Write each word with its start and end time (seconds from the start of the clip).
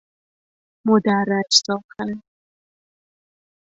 مدرج 0.87 1.49
ساختن 1.65 2.21